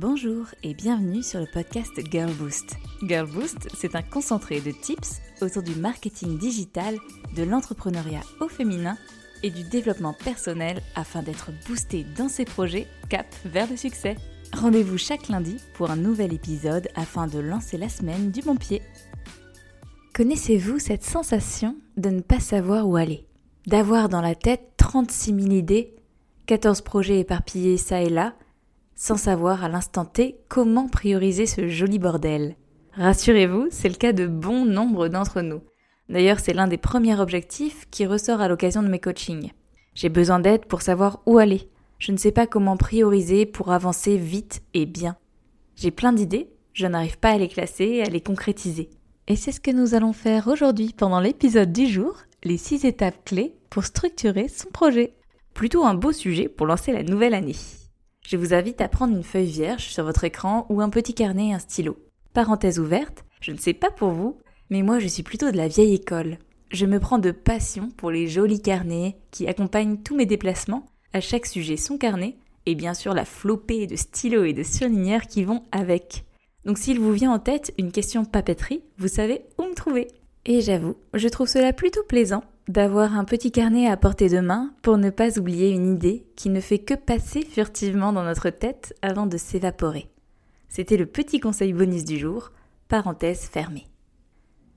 Bonjour 0.00 0.46
et 0.62 0.72
bienvenue 0.72 1.22
sur 1.22 1.40
le 1.40 1.46
podcast 1.46 1.92
Girl 2.10 2.32
Boost. 2.32 2.78
Girl 3.02 3.26
Boost, 3.30 3.68
c'est 3.74 3.94
un 3.94 4.00
concentré 4.00 4.62
de 4.62 4.70
tips 4.70 5.20
autour 5.42 5.62
du 5.62 5.74
marketing 5.74 6.38
digital, 6.38 6.96
de 7.36 7.42
l'entrepreneuriat 7.42 8.22
au 8.40 8.48
féminin 8.48 8.96
et 9.42 9.50
du 9.50 9.62
développement 9.62 10.14
personnel 10.14 10.80
afin 10.94 11.22
d'être 11.22 11.50
boosté 11.68 12.06
dans 12.16 12.30
ses 12.30 12.46
projets 12.46 12.86
cap 13.10 13.26
vers 13.44 13.68
le 13.68 13.76
succès. 13.76 14.16
Rendez-vous 14.54 14.96
chaque 14.96 15.28
lundi 15.28 15.58
pour 15.74 15.90
un 15.90 15.96
nouvel 15.96 16.32
épisode 16.32 16.88
afin 16.94 17.26
de 17.26 17.38
lancer 17.38 17.76
la 17.76 17.90
semaine 17.90 18.30
du 18.30 18.40
bon 18.40 18.56
pied. 18.56 18.80
Connaissez-vous 20.14 20.78
cette 20.78 21.04
sensation 21.04 21.76
de 21.98 22.08
ne 22.08 22.22
pas 22.22 22.40
savoir 22.40 22.88
où 22.88 22.96
aller? 22.96 23.26
D'avoir 23.66 24.08
dans 24.08 24.22
la 24.22 24.34
tête 24.34 24.62
36 24.78 25.34
000 25.34 25.50
idées, 25.50 25.94
14 26.46 26.80
projets 26.80 27.20
éparpillés 27.20 27.76
ça 27.76 28.00
et 28.00 28.08
là, 28.08 28.32
sans 29.00 29.16
savoir 29.16 29.64
à 29.64 29.70
l'instant 29.70 30.04
T 30.04 30.36
comment 30.48 30.86
prioriser 30.86 31.46
ce 31.46 31.68
joli 31.68 31.98
bordel. 31.98 32.56
Rassurez-vous, 32.92 33.68
c'est 33.70 33.88
le 33.88 33.94
cas 33.94 34.12
de 34.12 34.26
bon 34.26 34.66
nombre 34.66 35.08
d'entre 35.08 35.40
nous. 35.40 35.62
D'ailleurs, 36.10 36.38
c'est 36.38 36.52
l'un 36.52 36.68
des 36.68 36.76
premiers 36.76 37.18
objectifs 37.18 37.86
qui 37.90 38.04
ressort 38.04 38.42
à 38.42 38.48
l'occasion 38.48 38.82
de 38.82 38.88
mes 38.88 38.98
coachings. 38.98 39.52
J'ai 39.94 40.10
besoin 40.10 40.38
d'aide 40.38 40.66
pour 40.66 40.82
savoir 40.82 41.22
où 41.24 41.38
aller. 41.38 41.70
Je 41.98 42.12
ne 42.12 42.18
sais 42.18 42.30
pas 42.30 42.46
comment 42.46 42.76
prioriser 42.76 43.46
pour 43.46 43.72
avancer 43.72 44.18
vite 44.18 44.60
et 44.74 44.84
bien. 44.84 45.16
J'ai 45.76 45.90
plein 45.90 46.12
d'idées, 46.12 46.50
je 46.74 46.86
n'arrive 46.86 47.18
pas 47.18 47.30
à 47.30 47.38
les 47.38 47.48
classer, 47.48 48.02
à 48.02 48.10
les 48.10 48.20
concrétiser. 48.20 48.90
Et 49.28 49.36
c'est 49.36 49.52
ce 49.52 49.60
que 49.60 49.70
nous 49.70 49.94
allons 49.94 50.12
faire 50.12 50.46
aujourd'hui 50.46 50.92
pendant 50.94 51.20
l'épisode 51.20 51.72
du 51.72 51.86
jour, 51.86 52.16
les 52.44 52.58
6 52.58 52.84
étapes 52.84 53.24
clés 53.24 53.56
pour 53.70 53.84
structurer 53.84 54.48
son 54.48 54.68
projet. 54.68 55.14
Plutôt 55.54 55.86
un 55.86 55.94
beau 55.94 56.12
sujet 56.12 56.50
pour 56.50 56.66
lancer 56.66 56.92
la 56.92 57.02
nouvelle 57.02 57.32
année. 57.32 57.56
Je 58.26 58.36
vous 58.36 58.54
invite 58.54 58.80
à 58.80 58.88
prendre 58.88 59.16
une 59.16 59.24
feuille 59.24 59.50
vierge 59.50 59.88
sur 59.88 60.04
votre 60.04 60.24
écran 60.24 60.66
ou 60.68 60.80
un 60.80 60.90
petit 60.90 61.14
carnet 61.14 61.48
et 61.48 61.52
un 61.52 61.58
stylo. 61.58 61.98
Parenthèse 62.32 62.78
ouverte, 62.78 63.24
je 63.40 63.52
ne 63.52 63.58
sais 63.58 63.72
pas 63.72 63.90
pour 63.90 64.10
vous, 64.10 64.38
mais 64.70 64.82
moi 64.82 64.98
je 64.98 65.08
suis 65.08 65.22
plutôt 65.22 65.50
de 65.50 65.56
la 65.56 65.68
vieille 65.68 65.94
école. 65.94 66.38
Je 66.70 66.86
me 66.86 67.00
prends 67.00 67.18
de 67.18 67.32
passion 67.32 67.90
pour 67.96 68.10
les 68.10 68.28
jolis 68.28 68.62
carnets 68.62 69.16
qui 69.32 69.48
accompagnent 69.48 69.98
tous 69.98 70.14
mes 70.14 70.26
déplacements, 70.26 70.86
à 71.12 71.20
chaque 71.20 71.46
sujet 71.46 71.76
son 71.76 71.98
carnet, 71.98 72.36
et 72.66 72.76
bien 72.76 72.94
sûr 72.94 73.14
la 73.14 73.24
flopée 73.24 73.88
de 73.88 73.96
stylos 73.96 74.44
et 74.44 74.52
de 74.52 74.62
surligneurs 74.62 75.26
qui 75.26 75.42
vont 75.42 75.64
avec. 75.72 76.24
Donc 76.64 76.78
s'il 76.78 77.00
vous 77.00 77.12
vient 77.12 77.32
en 77.32 77.40
tête 77.40 77.72
une 77.78 77.90
question 77.90 78.24
papeterie, 78.24 78.84
vous 78.98 79.08
savez 79.08 79.42
où 79.58 79.64
me 79.64 79.74
trouver. 79.74 80.08
Et 80.44 80.60
j'avoue, 80.60 80.96
je 81.14 81.28
trouve 81.28 81.48
cela 81.48 81.72
plutôt 81.72 82.02
plaisant 82.04 82.44
d'avoir 82.70 83.16
un 83.16 83.24
petit 83.24 83.50
carnet 83.50 83.88
à 83.88 83.96
portée 83.96 84.28
de 84.28 84.38
main 84.38 84.72
pour 84.82 84.96
ne 84.96 85.10
pas 85.10 85.40
oublier 85.40 85.70
une 85.70 85.92
idée 85.92 86.24
qui 86.36 86.50
ne 86.50 86.60
fait 86.60 86.78
que 86.78 86.94
passer 86.94 87.42
furtivement 87.42 88.12
dans 88.12 88.22
notre 88.22 88.48
tête 88.50 88.94
avant 89.02 89.26
de 89.26 89.36
s'évaporer. 89.36 90.08
C'était 90.68 90.96
le 90.96 91.06
petit 91.06 91.40
conseil 91.40 91.72
bonus 91.72 92.04
du 92.04 92.16
jour, 92.16 92.52
parenthèse 92.86 93.40
fermée. 93.40 93.88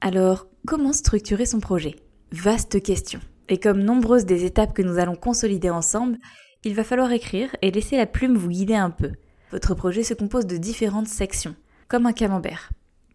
Alors, 0.02 0.48
comment 0.66 0.92
structurer 0.92 1.46
son 1.46 1.60
projet? 1.60 1.96
Vaste 2.32 2.82
question. 2.82 3.20
Et 3.48 3.60
comme 3.60 3.84
nombreuses 3.84 4.26
des 4.26 4.44
étapes 4.44 4.74
que 4.74 4.82
nous 4.82 4.98
allons 4.98 5.16
consolider 5.16 5.70
ensemble, 5.70 6.18
il 6.64 6.74
va 6.74 6.84
falloir 6.84 7.12
écrire 7.12 7.56
et 7.62 7.70
laisser 7.70 7.98
la 7.98 8.08
plume 8.08 8.36
vous 8.36 8.50
guider 8.50 8.76
un 8.76 8.90
peu. 8.90 9.12
Votre 9.52 9.76
projet 9.76 10.02
se 10.02 10.16
compose 10.16 10.48
de 10.48 10.58
différentes 10.58 11.08
sections, 11.08 11.56
comme 11.90 12.08
un 12.08 12.14
camembert, 12.14 12.72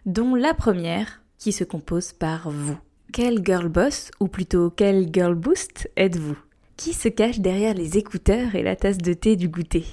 dont 0.07 0.37
la 0.37 0.55
première 0.55 1.21
qui 1.37 1.51
se 1.51 1.65
compose 1.65 2.13
par 2.13 2.49
vous. 2.49 2.79
Quel 3.11 3.43
girl 3.43 3.69
boss, 3.69 4.11
ou 4.21 4.29
plutôt 4.29 4.69
quel 4.71 5.09
girl 5.11 5.35
boost 5.35 5.91
êtes-vous? 5.97 6.37
Qui 6.77 6.93
se 6.93 7.09
cache 7.09 7.41
derrière 7.41 7.73
les 7.73 7.97
écouteurs 7.97 8.55
et 8.55 8.63
la 8.63 8.77
tasse 8.77 8.99
de 8.99 9.15
thé 9.15 9.35
du 9.35 9.49
goûter? 9.49 9.87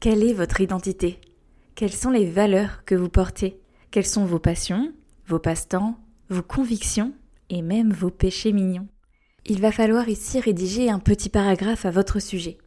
Quelle 0.00 0.24
est 0.24 0.32
votre 0.32 0.60
identité? 0.60 1.20
Quelles 1.76 1.92
sont 1.92 2.10
les 2.10 2.28
valeurs 2.28 2.84
que 2.84 2.96
vous 2.96 3.08
portez? 3.08 3.60
Quelles 3.92 4.06
sont 4.06 4.24
vos 4.24 4.40
passions, 4.40 4.92
vos 5.28 5.38
passe-temps, 5.38 5.96
vos 6.30 6.42
convictions 6.42 7.12
et 7.48 7.62
même 7.62 7.92
vos 7.92 8.10
péchés 8.10 8.52
mignons? 8.52 8.88
Il 9.46 9.60
va 9.60 9.70
falloir 9.70 10.08
ici 10.08 10.40
rédiger 10.40 10.90
un 10.90 10.98
petit 10.98 11.28
paragraphe 11.28 11.86
à 11.86 11.92
votre 11.92 12.20
sujet. 12.20 12.58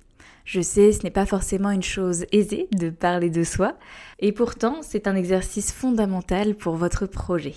Je 0.45 0.61
sais, 0.61 0.93
ce 0.93 1.03
n'est 1.03 1.11
pas 1.11 1.25
forcément 1.25 1.71
une 1.71 1.83
chose 1.83 2.25
aisée 2.31 2.69
de 2.71 2.89
parler 2.89 3.29
de 3.29 3.43
soi, 3.43 3.77
et 4.19 4.31
pourtant 4.31 4.77
c'est 4.81 5.05
un 5.05 5.17
exercice 5.17 5.73
fondamental 5.73 6.55
pour 6.55 6.75
votre 6.75 7.07
projet. 7.07 7.55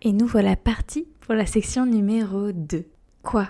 Et 0.00 0.12
nous 0.12 0.26
voilà 0.26 0.54
partis 0.54 1.08
pour 1.20 1.34
la 1.34 1.44
section 1.44 1.84
numéro 1.84 2.52
2. 2.52 2.84
Quoi? 3.24 3.48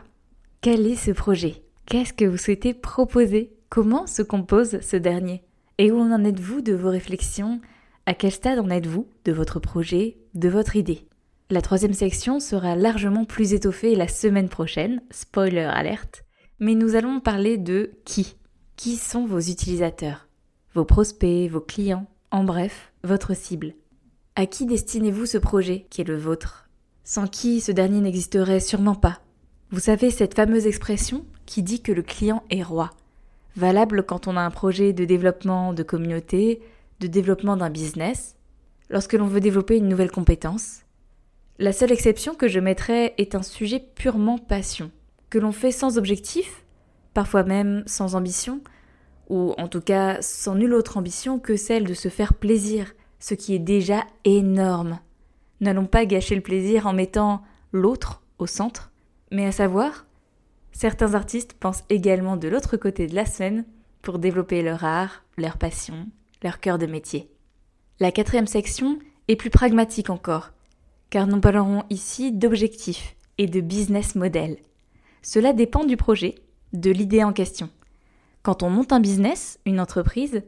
Quel 0.62 0.86
est 0.86 0.96
ce 0.96 1.10
projet? 1.10 1.62
Qu'est-ce 1.84 2.14
que 2.14 2.24
vous 2.24 2.38
souhaitez 2.38 2.72
proposer? 2.72 3.52
Comment 3.68 4.06
se 4.06 4.22
compose 4.22 4.80
ce 4.80 4.96
dernier? 4.96 5.42
Et 5.76 5.90
où 5.90 6.00
en 6.00 6.24
êtes-vous 6.24 6.62
de 6.62 6.72
vos 6.72 6.88
réflexions? 6.88 7.60
À 8.06 8.14
quel 8.14 8.32
stade 8.32 8.58
en 8.60 8.70
êtes-vous 8.70 9.06
de 9.26 9.32
votre 9.32 9.60
projet, 9.60 10.16
de 10.34 10.48
votre 10.48 10.76
idée? 10.76 11.06
La 11.50 11.60
troisième 11.60 11.92
section 11.92 12.40
sera 12.40 12.76
largement 12.76 13.26
plus 13.26 13.52
étoffée 13.52 13.94
la 13.94 14.08
semaine 14.08 14.48
prochaine, 14.48 15.02
spoiler 15.10 15.60
alerte, 15.60 16.24
mais 16.60 16.74
nous 16.74 16.94
allons 16.94 17.20
parler 17.20 17.58
de 17.58 17.90
qui? 18.06 18.36
Qui 18.76 18.96
sont 18.96 19.26
vos 19.26 19.40
utilisateurs? 19.40 20.28
Vos 20.74 20.86
prospects, 20.86 21.50
vos 21.50 21.60
clients, 21.60 22.06
en 22.30 22.44
bref, 22.44 22.90
votre 23.04 23.36
cible. 23.36 23.74
À 24.40 24.46
qui 24.46 24.66
destinez-vous 24.66 25.26
ce 25.26 25.36
projet 25.36 25.84
qui 25.90 26.00
est 26.00 26.08
le 26.08 26.16
vôtre? 26.16 26.68
Sans 27.02 27.26
qui 27.26 27.60
ce 27.60 27.72
dernier 27.72 28.00
n'existerait 28.00 28.60
sûrement 28.60 28.94
pas. 28.94 29.18
Vous 29.72 29.80
savez 29.80 30.12
cette 30.12 30.36
fameuse 30.36 30.68
expression 30.68 31.26
qui 31.44 31.64
dit 31.64 31.82
que 31.82 31.90
le 31.90 32.02
client 32.02 32.44
est 32.48 32.62
roi, 32.62 32.90
valable 33.56 34.04
quand 34.04 34.28
on 34.28 34.36
a 34.36 34.40
un 34.40 34.52
projet 34.52 34.92
de 34.92 35.04
développement 35.04 35.72
de 35.72 35.82
communauté, 35.82 36.62
de 37.00 37.08
développement 37.08 37.56
d'un 37.56 37.68
business, 37.68 38.36
lorsque 38.90 39.14
l'on 39.14 39.26
veut 39.26 39.40
développer 39.40 39.76
une 39.76 39.88
nouvelle 39.88 40.12
compétence. 40.12 40.82
La 41.58 41.72
seule 41.72 41.90
exception 41.90 42.36
que 42.36 42.46
je 42.46 42.60
mettrais 42.60 43.14
est 43.18 43.34
un 43.34 43.42
sujet 43.42 43.80
purement 43.80 44.38
passion, 44.38 44.92
que 45.30 45.40
l'on 45.40 45.50
fait 45.50 45.72
sans 45.72 45.98
objectif, 45.98 46.64
parfois 47.12 47.42
même 47.42 47.82
sans 47.86 48.14
ambition, 48.14 48.60
ou 49.30 49.52
en 49.58 49.66
tout 49.66 49.80
cas 49.80 50.22
sans 50.22 50.54
nulle 50.54 50.74
autre 50.74 50.96
ambition 50.96 51.40
que 51.40 51.56
celle 51.56 51.82
de 51.82 51.94
se 51.94 52.08
faire 52.08 52.34
plaisir, 52.34 52.94
ce 53.18 53.34
qui 53.34 53.54
est 53.54 53.60
déjà 53.60 54.04
énorme. 54.24 55.00
N'allons 55.60 55.86
pas 55.86 56.06
gâcher 56.06 56.34
le 56.34 56.40
plaisir 56.40 56.86
en 56.86 56.92
mettant 56.92 57.42
l'autre 57.72 58.22
au 58.38 58.46
centre, 58.46 58.90
mais 59.30 59.46
à 59.46 59.52
savoir, 59.52 60.06
certains 60.72 61.14
artistes 61.14 61.54
pensent 61.54 61.84
également 61.90 62.36
de 62.36 62.48
l'autre 62.48 62.76
côté 62.76 63.06
de 63.06 63.14
la 63.14 63.26
scène 63.26 63.64
pour 64.02 64.18
développer 64.18 64.62
leur 64.62 64.84
art, 64.84 65.24
leur 65.36 65.58
passion, 65.58 66.06
leur 66.42 66.60
cœur 66.60 66.78
de 66.78 66.86
métier. 66.86 67.28
La 68.00 68.12
quatrième 68.12 68.46
section 68.46 68.98
est 69.26 69.36
plus 69.36 69.50
pragmatique 69.50 70.10
encore, 70.10 70.52
car 71.10 71.26
nous 71.26 71.40
parlerons 71.40 71.82
ici 71.90 72.32
d'objectifs 72.32 73.16
et 73.38 73.46
de 73.46 73.60
business 73.60 74.14
model. 74.14 74.56
Cela 75.22 75.52
dépend 75.52 75.84
du 75.84 75.96
projet, 75.96 76.36
de 76.72 76.90
l'idée 76.90 77.24
en 77.24 77.32
question. 77.32 77.70
Quand 78.42 78.62
on 78.62 78.70
monte 78.70 78.92
un 78.92 79.00
business, 79.00 79.58
une 79.66 79.80
entreprise, 79.80 80.42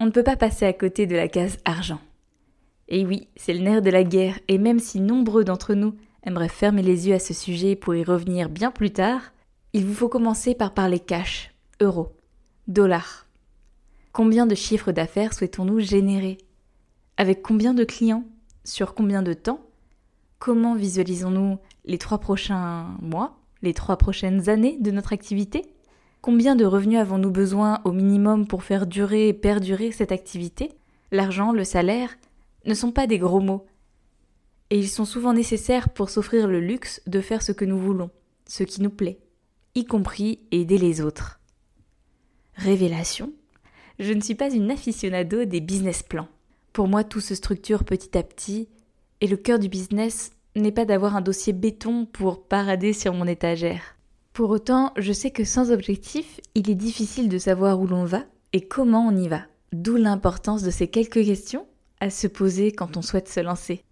on 0.00 0.06
ne 0.06 0.10
peut 0.10 0.24
pas 0.24 0.36
passer 0.36 0.66
à 0.66 0.72
côté 0.72 1.06
de 1.06 1.16
la 1.16 1.28
case 1.28 1.58
argent. 1.64 2.00
Et 2.88 3.04
oui, 3.04 3.28
c'est 3.36 3.52
le 3.52 3.60
nerf 3.60 3.82
de 3.82 3.90
la 3.90 4.04
guerre, 4.04 4.38
et 4.48 4.58
même 4.58 4.78
si 4.78 5.00
nombreux 5.00 5.44
d'entre 5.44 5.74
nous 5.74 5.94
aimeraient 6.24 6.48
fermer 6.48 6.82
les 6.82 7.08
yeux 7.08 7.14
à 7.14 7.18
ce 7.18 7.34
sujet 7.34 7.76
pour 7.76 7.94
y 7.94 8.04
revenir 8.04 8.48
bien 8.48 8.70
plus 8.70 8.90
tard, 8.90 9.32
il 9.72 9.84
vous 9.84 9.94
faut 9.94 10.08
commencer 10.08 10.54
par 10.54 10.72
parler 10.72 11.00
cash, 11.00 11.52
euros, 11.80 12.16
dollars. 12.68 13.26
Combien 14.12 14.46
de 14.46 14.54
chiffres 14.54 14.92
d'affaires 14.92 15.34
souhaitons-nous 15.34 15.80
générer? 15.80 16.38
Avec 17.16 17.42
combien 17.42 17.74
de 17.74 17.84
clients? 17.84 18.24
Sur 18.64 18.94
combien 18.94 19.22
de 19.22 19.32
temps? 19.32 19.60
Comment 20.38 20.74
visualisons-nous 20.74 21.58
les 21.84 21.98
trois 21.98 22.18
prochains 22.18 22.96
mois, 23.00 23.38
les 23.62 23.74
trois 23.74 23.96
prochaines 23.96 24.48
années 24.48 24.78
de 24.80 24.90
notre 24.90 25.12
activité? 25.12 25.62
Combien 26.22 26.56
de 26.56 26.64
revenus 26.64 26.98
avons-nous 26.98 27.30
besoin 27.30 27.80
au 27.84 27.92
minimum 27.92 28.46
pour 28.46 28.62
faire 28.62 28.86
durer 28.86 29.28
et 29.28 29.32
perdurer 29.32 29.92
cette 29.92 30.12
activité? 30.12 30.72
L'argent, 31.12 31.52
le 31.52 31.64
salaire, 31.64 32.16
ne 32.66 32.74
sont 32.74 32.92
pas 32.92 33.06
des 33.06 33.18
gros 33.18 33.40
mots, 33.40 33.66
et 34.70 34.78
ils 34.78 34.88
sont 34.88 35.04
souvent 35.04 35.32
nécessaires 35.32 35.88
pour 35.88 36.10
s'offrir 36.10 36.48
le 36.48 36.60
luxe 36.60 37.00
de 37.06 37.20
faire 37.20 37.42
ce 37.42 37.52
que 37.52 37.64
nous 37.64 37.78
voulons, 37.78 38.10
ce 38.46 38.64
qui 38.64 38.82
nous 38.82 38.90
plaît, 38.90 39.20
y 39.74 39.84
compris 39.84 40.40
aider 40.50 40.78
les 40.78 41.00
autres. 41.00 41.40
Révélation 42.54 43.32
Je 43.98 44.12
ne 44.12 44.20
suis 44.20 44.34
pas 44.34 44.52
une 44.52 44.70
aficionado 44.70 45.44
des 45.44 45.60
business 45.60 46.02
plans. 46.02 46.28
Pour 46.72 46.88
moi, 46.88 47.04
tout 47.04 47.20
se 47.20 47.34
structure 47.34 47.84
petit 47.84 48.18
à 48.18 48.22
petit, 48.22 48.68
et 49.20 49.26
le 49.26 49.36
cœur 49.36 49.58
du 49.58 49.68
business 49.68 50.32
n'est 50.56 50.72
pas 50.72 50.84
d'avoir 50.84 51.16
un 51.16 51.20
dossier 51.20 51.52
béton 51.52 52.06
pour 52.06 52.46
parader 52.46 52.92
sur 52.92 53.12
mon 53.12 53.26
étagère. 53.26 53.96
Pour 54.32 54.50
autant, 54.50 54.92
je 54.96 55.12
sais 55.12 55.30
que 55.30 55.44
sans 55.44 55.70
objectif, 55.70 56.40
il 56.54 56.68
est 56.68 56.74
difficile 56.74 57.28
de 57.28 57.38
savoir 57.38 57.80
où 57.80 57.86
l'on 57.86 58.04
va 58.04 58.24
et 58.52 58.60
comment 58.60 59.06
on 59.06 59.16
y 59.16 59.28
va. 59.28 59.42
D'où 59.72 59.96
l'importance 59.96 60.62
de 60.62 60.70
ces 60.70 60.88
quelques 60.88 61.24
questions 61.24 61.66
à 62.00 62.10
se 62.10 62.26
poser 62.26 62.72
quand 62.72 62.96
on 62.96 63.02
souhaite 63.02 63.28
se 63.28 63.40
lancer. 63.40 63.84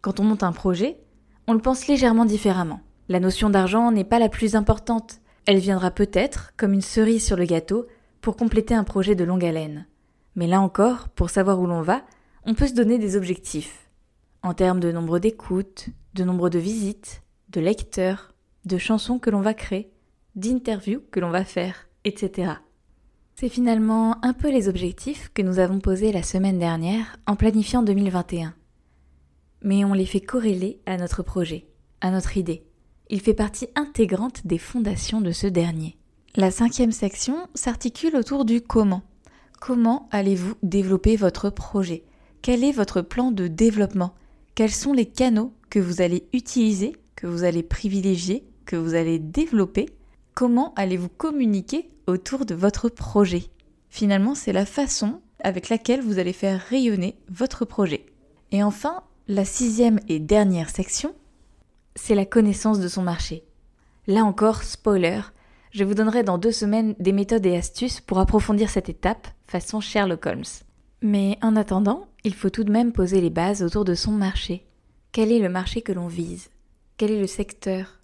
Quand 0.00 0.20
on 0.20 0.24
monte 0.24 0.42
un 0.42 0.52
projet, 0.52 0.98
on 1.46 1.52
le 1.52 1.60
pense 1.60 1.86
légèrement 1.86 2.24
différemment. 2.24 2.80
La 3.08 3.20
notion 3.20 3.50
d'argent 3.50 3.90
n'est 3.90 4.04
pas 4.04 4.18
la 4.18 4.28
plus 4.28 4.54
importante. 4.54 5.20
Elle 5.46 5.58
viendra 5.58 5.90
peut-être 5.90 6.52
comme 6.56 6.72
une 6.72 6.80
cerise 6.80 7.26
sur 7.26 7.36
le 7.36 7.44
gâteau 7.44 7.86
pour 8.20 8.36
compléter 8.36 8.74
un 8.74 8.84
projet 8.84 9.14
de 9.14 9.24
longue 9.24 9.44
haleine. 9.44 9.86
Mais 10.36 10.46
là 10.46 10.60
encore, 10.60 11.08
pour 11.08 11.30
savoir 11.30 11.60
où 11.60 11.66
l'on 11.66 11.82
va, 11.82 12.02
on 12.44 12.54
peut 12.54 12.68
se 12.68 12.74
donner 12.74 12.98
des 12.98 13.16
objectifs. 13.16 13.90
En 14.42 14.54
termes 14.54 14.80
de 14.80 14.92
nombre 14.92 15.18
d'écoutes, 15.18 15.88
de 16.14 16.24
nombre 16.24 16.50
de 16.50 16.58
visites, 16.58 17.22
de 17.48 17.60
lecteurs, 17.60 18.32
de 18.64 18.78
chansons 18.78 19.18
que 19.18 19.30
l'on 19.30 19.40
va 19.40 19.54
créer, 19.54 19.92
d'interviews 20.36 21.02
que 21.10 21.20
l'on 21.20 21.30
va 21.30 21.44
faire, 21.44 21.88
etc. 22.04 22.52
C'est 23.36 23.48
finalement 23.48 24.22
un 24.24 24.32
peu 24.32 24.50
les 24.50 24.68
objectifs 24.68 25.30
que 25.32 25.42
nous 25.42 25.58
avons 25.58 25.80
posés 25.80 26.12
la 26.12 26.22
semaine 26.22 26.58
dernière 26.58 27.16
en 27.26 27.36
planifiant 27.36 27.82
2021. 27.82 28.54
Mais 29.62 29.84
on 29.84 29.94
les 29.94 30.06
fait 30.06 30.20
corréler 30.20 30.80
à 30.86 30.96
notre 30.96 31.22
projet, 31.22 31.66
à 32.00 32.10
notre 32.10 32.36
idée. 32.36 32.64
Il 33.08 33.20
fait 33.20 33.34
partie 33.34 33.68
intégrante 33.74 34.46
des 34.46 34.58
fondations 34.58 35.20
de 35.20 35.32
ce 35.32 35.46
dernier. 35.46 35.96
La 36.36 36.50
cinquième 36.50 36.92
section 36.92 37.48
s'articule 37.54 38.14
autour 38.14 38.44
du 38.44 38.60
comment. 38.60 39.02
Comment 39.60 40.08
allez-vous 40.12 40.54
développer 40.62 41.16
votre 41.16 41.50
projet? 41.50 42.04
Quel 42.40 42.62
est 42.62 42.72
votre 42.72 43.02
plan 43.02 43.32
de 43.32 43.48
développement? 43.48 44.14
Quels 44.54 44.70
sont 44.70 44.92
les 44.92 45.06
canaux 45.06 45.52
que 45.70 45.78
vous 45.78 46.00
allez 46.00 46.28
utiliser, 46.32 46.96
que 47.16 47.26
vous 47.26 47.44
allez 47.44 47.62
privilégier, 47.62 48.44
que 48.64 48.76
vous 48.76 48.94
allez 48.94 49.18
développer? 49.18 49.86
Comment 50.40 50.72
allez-vous 50.74 51.10
communiquer 51.10 51.90
autour 52.06 52.46
de 52.46 52.54
votre 52.54 52.88
projet? 52.88 53.50
Finalement, 53.90 54.34
c'est 54.34 54.54
la 54.54 54.64
façon 54.64 55.20
avec 55.44 55.68
laquelle 55.68 56.00
vous 56.00 56.18
allez 56.18 56.32
faire 56.32 56.58
rayonner 56.70 57.18
votre 57.28 57.66
projet. 57.66 58.06
Et 58.50 58.62
enfin, 58.62 59.02
la 59.28 59.44
sixième 59.44 60.00
et 60.08 60.18
dernière 60.18 60.70
section, 60.70 61.14
c'est 61.94 62.14
la 62.14 62.24
connaissance 62.24 62.80
de 62.80 62.88
son 62.88 63.02
marché. 63.02 63.44
Là 64.06 64.24
encore, 64.24 64.62
spoiler, 64.62 65.20
je 65.72 65.84
vous 65.84 65.92
donnerai 65.92 66.22
dans 66.22 66.38
deux 66.38 66.52
semaines 66.52 66.94
des 66.98 67.12
méthodes 67.12 67.44
et 67.44 67.58
astuces 67.58 68.00
pour 68.00 68.18
approfondir 68.18 68.70
cette 68.70 68.88
étape 68.88 69.28
façon 69.46 69.82
Sherlock 69.82 70.24
Holmes. 70.24 70.44
Mais 71.02 71.36
en 71.42 71.54
attendant, 71.54 72.08
il 72.24 72.32
faut 72.32 72.48
tout 72.48 72.64
de 72.64 72.72
même 72.72 72.92
poser 72.92 73.20
les 73.20 73.28
bases 73.28 73.62
autour 73.62 73.84
de 73.84 73.94
son 73.94 74.12
marché. 74.12 74.64
Quel 75.12 75.32
est 75.32 75.38
le 75.38 75.50
marché 75.50 75.82
que 75.82 75.92
l'on 75.92 76.08
vise? 76.08 76.48
Quel 76.96 77.10
est 77.10 77.20
le 77.20 77.26
secteur? 77.26 78.00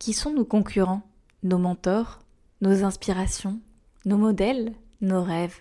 Qui 0.00 0.14
sont 0.14 0.34
nos 0.34 0.44
concurrents? 0.44 1.02
Nos 1.46 1.58
mentors 1.58 2.18
Nos 2.60 2.82
inspirations 2.82 3.60
Nos 4.04 4.16
modèles 4.16 4.72
Nos 5.00 5.22
rêves 5.22 5.58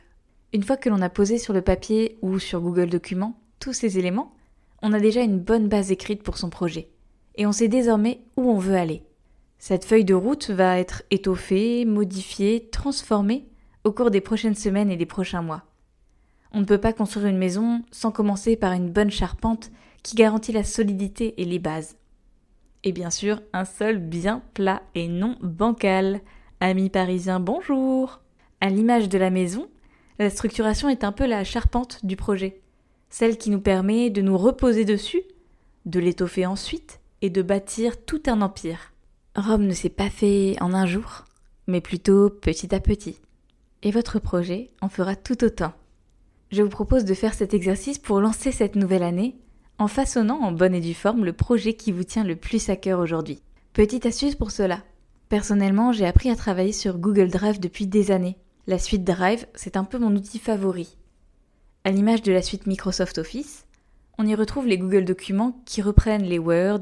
Une 0.52 0.64
fois 0.64 0.78
que 0.78 0.90
l'on 0.90 1.04
a 1.04 1.12
posé 1.12 1.38
sur 1.38 1.54
le 1.54 1.62
papier 1.62 2.18
ou 2.24 2.40
sur 2.40 2.60
Google 2.60 2.90
Documents 2.90 3.40
tous 3.60 3.74
ces 3.74 4.00
éléments, 4.00 4.34
on 4.82 4.94
a 4.94 5.00
déjà 5.00 5.22
une 5.22 5.38
bonne 5.38 5.68
base 5.68 5.92
écrite 5.92 6.24
pour 6.24 6.40
son 6.40 6.50
projet. 6.50 6.90
Et 7.36 7.46
on 7.46 7.52
sait 7.52 7.68
désormais 7.68 8.22
où 8.36 8.50
on 8.50 8.58
veut 8.58 8.74
aller. 8.74 9.04
Cette 9.60 9.86
feuille 9.86 10.06
de 10.06 10.16
route 10.16 10.50
va 10.50 10.80
être 10.80 11.04
étoffée, 11.12 11.86
modifiée, 11.86 12.68
transformée 12.72 13.46
au 13.84 13.92
cours 13.92 14.10
des 14.10 14.22
prochaines 14.22 14.56
semaines 14.56 14.90
et 14.90 14.98
des 14.98 15.06
prochains 15.06 15.44
mois. 15.44 15.66
On 16.52 16.62
ne 16.62 16.66
peut 16.66 16.80
pas 16.80 16.94
construire 16.94 17.28
une 17.28 17.38
maison 17.38 17.84
sans 17.92 18.10
commencer 18.10 18.56
par 18.56 18.74
une 18.74 18.90
bonne 18.90 19.12
charpente 19.12 19.70
qui 20.02 20.16
garantit 20.16 20.52
la 20.52 20.64
solidité 20.64 21.40
et 21.40 21.46
les 21.46 21.60
bases. 21.60 21.96
Et 22.88 22.92
bien 22.92 23.10
sûr, 23.10 23.42
un 23.52 23.66
sol 23.66 23.98
bien 23.98 24.44
plat 24.54 24.84
et 24.94 25.08
non 25.08 25.38
bancal. 25.42 26.22
Amis 26.60 26.92
parisiens, 26.92 27.40
bonjour 27.40 28.22
À 28.62 28.70
l'image 28.70 29.10
de 29.10 29.18
la 29.18 29.32
maison, 29.32 29.68
la 30.20 30.30
structuration 30.30 30.88
est 30.88 31.04
un 31.04 31.12
peu 31.12 31.26
la 31.26 31.44
charpente 31.44 32.06
du 32.06 32.16
projet, 32.16 32.62
celle 33.10 33.40
qui 33.40 33.50
nous 33.50 33.60
permet 33.60 34.12
de 34.12 34.22
nous 34.22 34.38
reposer 34.38 34.86
dessus, 34.86 35.24
de 35.86 36.00
l'étoffer 36.00 36.46
ensuite 36.46 37.00
et 37.24 37.32
de 37.32 37.42
bâtir 37.42 38.06
tout 38.06 38.22
un 38.28 38.42
empire. 38.42 38.94
Rome 39.36 39.66
ne 39.66 39.74
s'est 39.74 39.90
pas 39.90 40.12
fait 40.12 40.56
en 40.62 40.72
un 40.72 40.86
jour, 40.86 41.26
mais 41.66 41.82
plutôt 41.82 42.30
petit 42.30 42.74
à 42.76 42.80
petit. 42.80 43.20
Et 43.82 43.90
votre 43.90 44.20
projet 44.20 44.70
en 44.82 44.90
fera 44.90 45.16
tout 45.16 45.44
autant. 45.44 45.74
Je 46.52 46.62
vous 46.62 46.70
propose 46.70 47.04
de 47.04 47.16
faire 47.16 47.34
cet 47.34 47.56
exercice 47.56 47.98
pour 47.98 48.22
lancer 48.22 48.52
cette 48.52 48.76
nouvelle 48.76 49.04
année 49.04 49.36
en 49.78 49.88
façonnant 49.88 50.42
en 50.42 50.52
bonne 50.52 50.74
et 50.74 50.82
due 50.82 50.94
forme 50.94 51.26
le 51.26 51.34
projet 51.34 51.74
qui 51.74 51.92
vous 51.92 52.04
tient 52.04 52.24
le 52.24 52.36
plus 52.36 52.70
à 52.70 52.76
cœur 52.76 53.00
aujourd'hui. 53.00 53.42
Petite 53.74 54.06
astuce 54.06 54.36
pour 54.36 54.52
cela. 54.52 54.84
Personnellement, 55.30 55.92
j'ai 55.92 56.06
appris 56.06 56.30
à 56.30 56.36
travailler 56.36 56.72
sur 56.72 56.98
Google 56.98 57.30
Drive 57.30 57.60
depuis 57.60 57.88
des 57.88 58.12
années. 58.12 58.38
La 58.68 58.80
suite 58.80 59.04
Drive, 59.04 59.46
c'est 59.54 59.78
un 59.78 59.84
peu 59.84 59.98
mon 59.98 60.16
outil 60.16 60.40
favori. 60.40 60.98
À 61.84 61.92
l'image 61.92 62.22
de 62.22 62.32
la 62.32 62.42
suite 62.42 62.68
Microsoft 62.68 63.18
Office, 63.18 63.66
on 64.18 64.26
y 64.26 64.34
retrouve 64.34 64.68
les 64.68 64.78
Google 64.78 65.06
Documents 65.06 65.62
qui 65.66 65.82
reprennent 65.82 66.24
les 66.24 66.40
Word, 66.40 66.82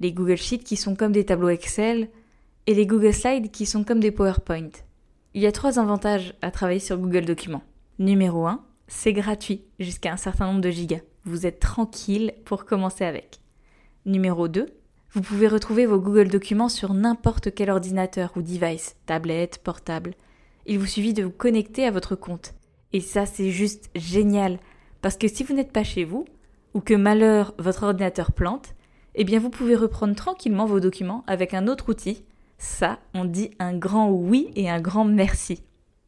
les 0.00 0.12
Google 0.12 0.36
Sheets 0.36 0.64
qui 0.64 0.76
sont 0.76 0.96
comme 0.96 1.12
des 1.12 1.26
tableaux 1.26 1.50
Excel, 1.50 2.08
et 2.66 2.74
les 2.74 2.86
Google 2.86 3.12
Slides 3.12 3.50
qui 3.50 3.66
sont 3.66 3.84
comme 3.84 4.00
des 4.00 4.10
PowerPoint. 4.10 4.70
Il 5.34 5.42
y 5.42 5.46
a 5.46 5.52
trois 5.52 5.78
avantages 5.78 6.34
à 6.42 6.50
travailler 6.50 6.80
sur 6.80 6.98
Google 6.98 7.24
Documents. 7.24 7.62
Numéro 7.98 8.46
1, 8.46 8.64
c'est 8.90 9.12
gratuit 9.12 9.62
jusqu'à 9.78 10.12
un 10.12 10.16
certain 10.16 10.46
nombre 10.46 10.60
de 10.60 10.68
gigas. 10.68 11.00
Vous 11.24 11.46
êtes 11.46 11.60
tranquille 11.60 12.34
pour 12.44 12.64
commencer 12.64 13.04
avec. 13.04 13.40
Numéro 14.04 14.48
2, 14.48 14.66
vous 15.12 15.22
pouvez 15.22 15.46
retrouver 15.46 15.86
vos 15.86 16.00
Google 16.00 16.28
Documents 16.28 16.68
sur 16.68 16.92
n'importe 16.92 17.54
quel 17.54 17.70
ordinateur 17.70 18.32
ou 18.36 18.42
device, 18.42 18.96
tablette, 19.06 19.58
portable. 19.62 20.14
Il 20.66 20.80
vous 20.80 20.86
suffit 20.86 21.14
de 21.14 21.22
vous 21.22 21.30
connecter 21.30 21.86
à 21.86 21.92
votre 21.92 22.16
compte. 22.16 22.54
Et 22.92 23.00
ça, 23.00 23.26
c'est 23.26 23.50
juste 23.50 23.90
génial. 23.94 24.58
Parce 25.02 25.16
que 25.16 25.28
si 25.28 25.44
vous 25.44 25.54
n'êtes 25.54 25.72
pas 25.72 25.84
chez 25.84 26.04
vous, 26.04 26.24
ou 26.74 26.80
que 26.80 26.94
malheur 26.94 27.54
votre 27.58 27.84
ordinateur 27.84 28.32
plante, 28.32 28.74
eh 29.14 29.24
bien 29.24 29.38
vous 29.38 29.50
pouvez 29.50 29.76
reprendre 29.76 30.16
tranquillement 30.16 30.66
vos 30.66 30.80
documents 30.80 31.24
avec 31.28 31.54
un 31.54 31.68
autre 31.68 31.90
outil. 31.90 32.24
Ça, 32.58 32.98
on 33.14 33.24
dit 33.24 33.52
un 33.60 33.76
grand 33.76 34.10
oui 34.10 34.50
et 34.56 34.68
un 34.68 34.80
grand 34.80 35.04
merci. 35.04 35.62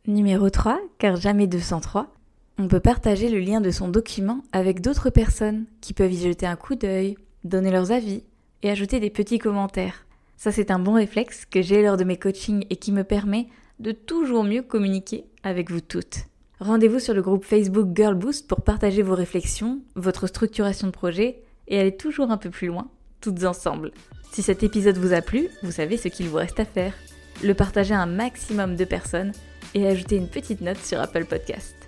Numéro 0.09 0.51
3, 0.51 0.81
car 0.99 1.15
jamais 1.15 1.47
203, 1.47 2.13
on 2.59 2.69
peut 2.69 2.81
partager 2.81 3.29
le 3.29 3.41
lien 3.41 3.61
de 3.61 3.71
son 3.71 3.89
document 3.89 4.43
avec 4.53 4.81
d'autres 4.81 5.11
personnes 5.11 5.65
qui 5.81 5.95
peuvent 5.95 6.13
y 6.13 6.21
jeter 6.21 6.47
un 6.47 6.57
coup 6.57 6.75
d'œil, 6.75 7.17
donner 7.45 7.71
leurs 7.71 7.93
avis 7.93 8.25
et 8.63 8.71
ajouter 8.71 9.01
des 9.01 9.11
petits 9.11 9.39
commentaires. 9.39 10.07
Ça, 10.37 10.53
c'est 10.53 10.71
un 10.71 10.79
bon 10.79 10.95
réflexe 10.95 11.45
que 11.45 11.63
j'ai 11.63 11.83
lors 11.83 11.97
de 11.97 12.05
mes 12.05 12.19
coachings 12.19 12.67
et 12.69 12.77
qui 12.77 12.93
me 12.93 13.05
permet 13.05 13.47
de 13.79 13.93
toujours 13.93 14.45
mieux 14.45 14.63
communiquer 14.63 15.25
avec 15.43 15.71
vous 15.71 15.81
toutes. 15.81 16.27
Rendez-vous 16.61 17.01
sur 17.01 17.15
le 17.15 17.23
groupe 17.23 17.45
Facebook 17.45 17.89
Girl 17.95 18.15
Boost 18.15 18.47
pour 18.47 18.63
partager 18.63 19.03
vos 19.03 19.15
réflexions, 19.15 19.81
votre 19.97 20.27
structuration 20.27 20.87
de 20.87 20.93
projet 20.93 21.43
et 21.67 21.81
aller 21.81 21.97
toujours 21.97 22.31
un 22.31 22.37
peu 22.37 22.51
plus 22.51 22.69
loin, 22.69 22.89
toutes 23.21 23.45
ensemble. 23.45 23.93
Si 24.31 24.43
cet 24.43 24.63
épisode 24.63 24.99
vous 24.99 25.13
a 25.13 25.23
plu, 25.23 25.49
vous 25.63 25.73
savez 25.73 25.97
ce 25.97 26.09
qu'il 26.09 26.29
vous 26.29 26.37
reste 26.37 26.61
à 26.61 26.65
faire. 26.65 26.95
Le 27.43 27.55
partager 27.55 27.95
à 27.95 28.01
un 28.01 28.07
maximum 28.07 28.77
de 28.77 28.85
personnes 28.85 29.33
et 29.75 29.87
ajouter 29.87 30.17
une 30.17 30.29
petite 30.29 30.61
note 30.61 30.79
sur 30.79 31.01
Apple 31.01 31.25
Podcast. 31.25 31.82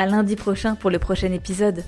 À 0.00 0.06
lundi 0.06 0.36
prochain 0.36 0.76
pour 0.76 0.90
le 0.90 1.00
prochain 1.00 1.32
épisode. 1.32 1.82